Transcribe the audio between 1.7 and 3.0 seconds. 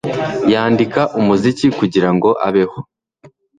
kugirango abeho